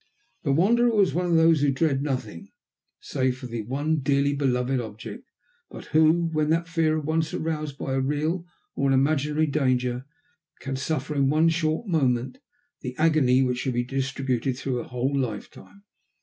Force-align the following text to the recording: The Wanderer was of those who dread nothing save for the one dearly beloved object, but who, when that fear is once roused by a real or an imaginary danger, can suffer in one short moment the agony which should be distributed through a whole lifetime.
The 0.41 0.51
Wanderer 0.51 0.95
was 0.95 1.15
of 1.15 1.35
those 1.35 1.61
who 1.61 1.69
dread 1.69 2.01
nothing 2.01 2.49
save 3.01 3.37
for 3.37 3.45
the 3.45 3.61
one 3.61 3.99
dearly 3.99 4.33
beloved 4.33 4.79
object, 4.79 5.29
but 5.69 5.85
who, 5.93 6.31
when 6.33 6.49
that 6.49 6.67
fear 6.67 6.97
is 6.97 7.05
once 7.05 7.35
roused 7.35 7.77
by 7.77 7.93
a 7.93 7.99
real 8.01 8.47
or 8.73 8.87
an 8.87 8.95
imaginary 8.95 9.45
danger, 9.45 10.05
can 10.59 10.75
suffer 10.75 11.13
in 11.13 11.29
one 11.29 11.49
short 11.49 11.85
moment 11.85 12.39
the 12.79 12.95
agony 12.97 13.43
which 13.43 13.59
should 13.59 13.75
be 13.75 13.83
distributed 13.83 14.57
through 14.57 14.79
a 14.79 14.87
whole 14.87 15.15
lifetime. 15.15 15.83